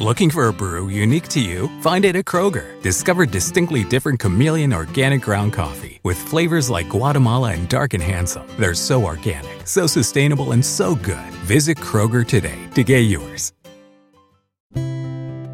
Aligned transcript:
Looking 0.00 0.28
for 0.28 0.48
a 0.48 0.52
brew 0.52 0.88
unique 0.88 1.28
to 1.28 1.40
you? 1.40 1.68
Find 1.80 2.04
it 2.04 2.16
at 2.16 2.24
Kroger. 2.24 2.82
Discover 2.82 3.26
distinctly 3.26 3.84
different 3.84 4.18
chameleon 4.18 4.72
organic 4.72 5.22
ground 5.22 5.52
coffee 5.52 6.00
with 6.02 6.18
flavors 6.18 6.68
like 6.68 6.88
Guatemala 6.88 7.52
and 7.52 7.68
Dark 7.68 7.94
and 7.94 8.02
Handsome. 8.02 8.42
They're 8.58 8.74
so 8.74 9.04
organic, 9.04 9.64
so 9.64 9.86
sustainable, 9.86 10.50
and 10.50 10.64
so 10.64 10.96
good. 10.96 11.30
Visit 11.46 11.78
Kroger 11.78 12.26
today 12.26 12.58
to 12.74 12.82
get 12.82 13.02
yours. 13.02 13.52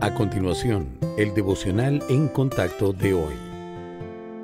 A 0.00 0.10
continuación, 0.14 0.98
el 1.18 1.34
devocional 1.34 2.02
en 2.08 2.28
contacto 2.28 2.94
de 2.94 3.12
hoy. 3.12 3.36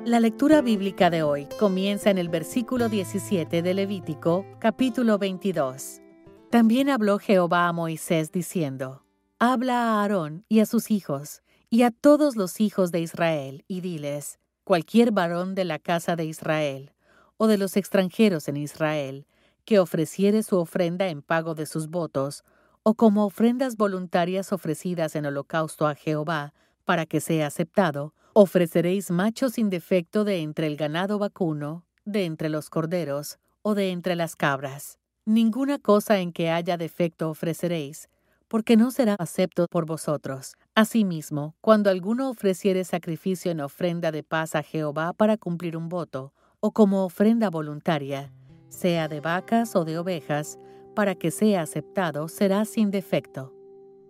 La 0.05 0.19
lectura 0.19 0.61
bíblica 0.61 1.09
de 1.09 1.23
hoy 1.23 1.47
comienza 1.57 2.11
en 2.11 2.19
el 2.19 2.29
versículo 2.29 2.87
17 2.87 3.63
de 3.63 3.73
Levítico, 3.73 4.45
capítulo 4.59 5.17
22. 5.17 6.01
También 6.51 6.91
habló 6.91 7.17
Jehová 7.17 7.67
a 7.67 7.73
Moisés 7.73 8.31
diciendo, 8.31 9.01
Habla 9.39 9.83
a 9.83 10.01
Aarón 10.01 10.45
y 10.49 10.61
a 10.61 10.65
sus 10.65 10.89
hijos, 10.89 11.43
y 11.69 11.83
a 11.83 11.91
todos 11.91 12.35
los 12.35 12.59
hijos 12.59 12.91
de 12.91 13.01
Israel, 13.01 13.63
y 13.67 13.81
diles, 13.81 14.39
cualquier 14.63 15.11
varón 15.11 15.53
de 15.53 15.63
la 15.63 15.77
casa 15.77 16.15
de 16.15 16.25
Israel, 16.25 16.95
o 17.37 17.45
de 17.45 17.59
los 17.59 17.77
extranjeros 17.77 18.47
en 18.47 18.57
Israel, 18.57 19.27
que 19.63 19.77
ofreciere 19.77 20.41
su 20.41 20.57
ofrenda 20.57 21.09
en 21.09 21.21
pago 21.21 21.53
de 21.53 21.67
sus 21.67 21.87
votos, 21.87 22.43
o 22.81 22.95
como 22.95 23.25
ofrendas 23.25 23.77
voluntarias 23.77 24.51
ofrecidas 24.51 25.15
en 25.15 25.27
holocausto 25.27 25.85
a 25.85 25.93
Jehová, 25.93 26.55
para 26.83 27.05
que 27.05 27.21
sea 27.21 27.45
aceptado, 27.45 28.15
ofreceréis 28.33 29.11
machos 29.11 29.53
sin 29.53 29.69
defecto 29.69 30.23
de 30.23 30.41
entre 30.41 30.65
el 30.65 30.77
ganado 30.77 31.19
vacuno, 31.19 31.85
de 32.05 32.25
entre 32.25 32.49
los 32.49 32.71
corderos, 32.71 33.37
o 33.61 33.75
de 33.75 33.91
entre 33.91 34.15
las 34.15 34.35
cabras. 34.35 34.97
Ninguna 35.25 35.77
cosa 35.77 36.17
en 36.21 36.31
que 36.31 36.49
haya 36.49 36.75
defecto 36.75 37.29
ofreceréis, 37.29 38.09
porque 38.47 38.77
no 38.77 38.91
será 38.91 39.15
acepto 39.19 39.67
por 39.69 39.85
vosotros. 39.85 40.55
Asimismo, 40.75 41.55
cuando 41.61 41.89
alguno 41.89 42.29
ofreciere 42.29 42.83
sacrificio 42.83 43.51
en 43.51 43.61
ofrenda 43.61 44.11
de 44.11 44.23
paz 44.23 44.55
a 44.55 44.63
Jehová 44.63 45.13
para 45.13 45.37
cumplir 45.37 45.75
un 45.75 45.89
voto, 45.89 46.33
o 46.59 46.71
como 46.71 47.03
ofrenda 47.05 47.49
voluntaria, 47.49 48.31
sea 48.69 49.07
de 49.07 49.19
vacas 49.19 49.75
o 49.75 49.85
de 49.85 49.97
ovejas, 49.99 50.57
para 50.95 51.15
que 51.15 51.31
sea 51.31 51.61
aceptado, 51.61 52.27
será 52.27 52.65
sin 52.65 52.91
defecto. 52.91 53.53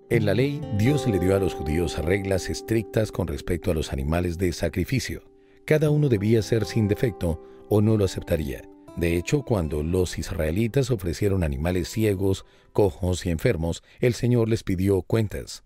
En 0.10 0.26
la 0.26 0.34
ley, 0.34 0.62
Dios 0.78 1.06
le 1.06 1.20
dio 1.20 1.36
a 1.36 1.40
los 1.40 1.54
judíos 1.54 1.98
reglas 1.98 2.50
estrictas 2.50 3.12
con 3.12 3.28
respecto 3.28 3.72
a 3.72 3.74
los 3.74 3.92
animales 3.92 4.38
de 4.38 4.54
sacrificio. 4.54 5.24
Cada 5.66 5.90
uno 5.90 6.08
debía 6.08 6.42
ser 6.42 6.64
sin 6.64 6.88
defecto 6.88 7.44
o 7.68 7.82
no 7.82 7.98
lo 7.98 8.06
aceptaría. 8.06 8.62
De 8.98 9.16
hecho, 9.16 9.44
cuando 9.44 9.84
los 9.84 10.18
israelitas 10.18 10.90
ofrecieron 10.90 11.44
animales 11.44 11.88
ciegos, 11.88 12.46
cojos 12.74 13.28
y 13.28 13.30
enfermos, 13.30 13.84
el 14.00 14.16
Señor 14.16 14.50
les 14.50 14.64
pidió 14.64 15.04
cuentas. 15.04 15.64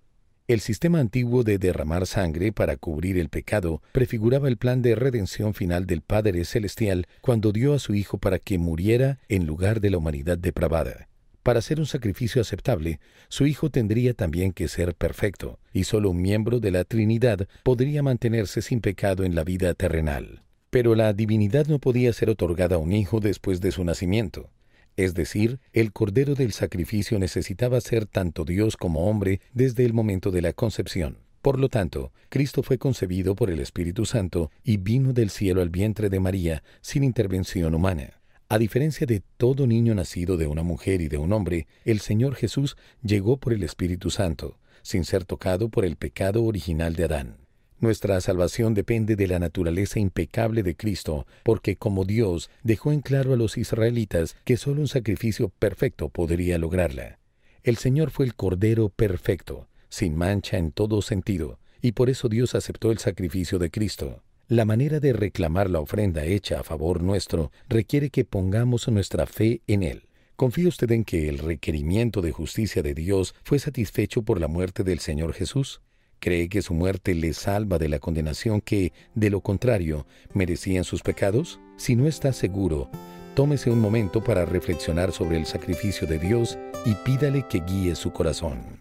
El 0.50 0.60
sistema 0.60 1.00
antiguo 1.00 1.44
de 1.46 1.58
derramar 1.58 2.08
sangre 2.08 2.52
para 2.52 2.76
cubrir 2.76 3.18
el 3.18 3.30
pecado 3.30 3.82
prefiguraba 3.94 4.50
el 4.50 4.58
plan 4.58 4.82
de 4.82 4.96
redención 4.96 5.54
final 5.54 5.86
del 5.86 6.02
Padre 6.02 6.44
Celestial 6.44 7.08
cuando 7.22 7.54
dio 7.54 7.74
a 7.74 7.80
su 7.80 7.96
Hijo 7.96 8.18
para 8.18 8.38
que 8.38 8.58
muriera 8.58 9.20
en 9.30 9.48
lugar 9.48 9.80
de 9.80 9.92
la 9.92 10.00
humanidad 10.00 10.38
depravada. 10.38 11.08
Para 11.42 11.62
ser 11.62 11.80
un 11.80 11.86
sacrificio 11.86 12.42
aceptable, 12.42 13.00
su 13.30 13.48
Hijo 13.48 13.70
tendría 13.70 14.14
también 14.14 14.52
que 14.52 14.68
ser 14.68 14.94
perfecto, 14.94 15.58
y 15.72 15.86
solo 15.86 16.10
un 16.10 16.22
miembro 16.22 16.60
de 16.60 16.72
la 16.72 16.84
Trinidad 16.84 17.48
podría 17.64 18.04
mantenerse 18.04 18.62
sin 18.62 18.82
pecado 18.82 19.24
en 19.24 19.36
la 19.36 19.46
vida 19.46 19.74
terrenal. 19.74 20.44
Pero 20.72 20.96
la 20.96 21.14
divinidad 21.14 21.68
no 21.68 21.80
podía 21.80 22.12
ser 22.14 22.30
otorgada 22.30 22.78
a 22.78 22.80
un 22.80 22.94
hijo 22.94 23.20
después 23.20 23.62
de 23.62 23.72
su 23.72 23.84
nacimiento. 23.84 24.50
Es 24.96 25.14
decir, 25.14 25.60
el 25.74 25.92
cordero 25.92 26.34
del 26.34 26.54
sacrificio 26.54 27.20
necesitaba 27.20 27.80
ser 27.82 28.06
tanto 28.06 28.46
Dios 28.46 28.78
como 28.78 29.10
hombre 29.10 29.42
desde 29.54 29.86
el 29.86 29.94
momento 29.94 30.32
de 30.32 30.42
la 30.42 30.54
concepción. 30.54 31.18
Por 31.42 31.60
lo 31.60 31.70
tanto, 31.70 32.14
Cristo 32.30 32.64
fue 32.64 32.78
concebido 32.78 33.36
por 33.36 33.50
el 33.50 33.60
Espíritu 33.60 34.06
Santo 34.06 34.50
y 34.64 34.78
vino 34.78 35.12
del 35.12 35.30
cielo 35.30 35.62
al 35.62 35.70
vientre 35.70 36.10
de 36.10 36.20
María 36.20 36.64
sin 36.82 37.04
intervención 37.04 37.76
humana. 37.76 38.22
A 38.48 38.58
diferencia 38.58 39.08
de 39.08 39.24
todo 39.38 39.68
niño 39.68 39.94
nacido 39.94 40.38
de 40.38 40.48
una 40.48 40.64
mujer 40.64 41.02
y 41.02 41.10
de 41.10 41.18
un 41.18 41.34
hombre, 41.34 41.68
el 41.84 42.00
Señor 42.00 42.36
Jesús 42.36 42.78
llegó 43.04 43.38
por 43.38 43.54
el 43.54 43.64
Espíritu 43.64 44.10
Santo, 44.10 44.58
sin 44.84 45.04
ser 45.04 45.26
tocado 45.26 45.70
por 45.70 45.84
el 45.84 45.98
pecado 45.98 46.44
original 46.44 46.96
de 46.96 47.04
Adán. 47.06 47.41
Nuestra 47.82 48.22
salvación 48.22 48.76
depende 48.76 49.16
de 49.16 49.26
la 49.26 49.40
naturaleza 49.40 50.00
impecable 50.00 50.62
de 50.62 50.76
Cristo, 50.76 51.26
porque 51.42 51.78
como 51.78 52.06
Dios 52.06 52.52
dejó 52.62 52.92
en 52.92 53.02
claro 53.02 53.34
a 53.34 53.38
los 53.38 53.58
israelitas 53.58 54.36
que 54.46 54.56
solo 54.56 54.82
un 54.82 54.88
sacrificio 54.88 55.50
perfecto 55.50 56.10
podría 56.10 56.60
lograrla. 56.60 57.18
El 57.64 57.78
Señor 57.78 58.12
fue 58.12 58.28
el 58.28 58.36
Cordero 58.36 58.90
perfecto, 58.90 59.68
sin 59.90 60.16
mancha 60.16 60.60
en 60.60 60.72
todo 60.72 61.02
sentido, 61.02 61.58
y 61.82 61.94
por 61.94 62.12
eso 62.12 62.30
Dios 62.30 62.54
aceptó 62.54 62.92
el 62.92 63.00
sacrificio 63.00 63.58
de 63.58 63.72
Cristo. 63.72 64.22
La 64.48 64.66
manera 64.66 65.00
de 65.00 65.14
reclamar 65.14 65.68
la 65.68 65.80
ofrenda 65.80 66.24
hecha 66.24 66.60
a 66.60 66.64
favor 66.64 67.02
nuestro 67.02 67.52
requiere 67.68 68.12
que 68.12 68.26
pongamos 68.26 68.88
nuestra 68.90 69.26
fe 69.26 69.62
en 69.66 69.82
Él. 69.82 70.04
¿Confía 70.36 70.68
usted 70.68 70.92
en 70.92 71.04
que 71.04 71.30
el 71.30 71.40
requerimiento 71.40 72.22
de 72.22 72.32
justicia 72.32 72.84
de 72.84 72.94
Dios 72.94 73.34
fue 73.44 73.58
satisfecho 73.58 74.22
por 74.22 74.40
la 74.40 74.48
muerte 74.48 74.84
del 74.84 75.00
Señor 75.00 75.34
Jesús? 75.34 75.82
¿Cree 76.24 76.50
que 76.50 76.62
su 76.62 76.76
muerte 76.76 77.16
le 77.16 77.34
salva 77.34 77.80
de 77.80 77.90
la 77.90 77.98
condenación 77.98 78.62
que, 78.62 78.94
de 79.16 79.32
lo 79.32 79.42
contrario, 79.42 80.06
merecían 80.36 80.84
sus 80.84 81.02
pecados? 81.02 81.60
Si 81.78 81.96
no 81.96 82.08
está 82.08 82.32
seguro, 82.32 82.92
tómese 83.34 83.72
un 83.72 83.80
momento 83.80 84.24
para 84.24 84.46
reflexionar 84.46 85.14
sobre 85.14 85.38
el 85.38 85.48
sacrificio 85.48 86.06
de 86.06 86.20
Dios 86.20 86.60
y 86.86 86.94
pídale 86.94 87.48
que 87.50 87.62
guíe 87.62 87.96
su 87.96 88.14
corazón. 88.14 88.81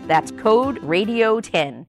That's 0.11 0.31
code 0.31 0.77
radio 0.83 1.39
10. 1.39 1.79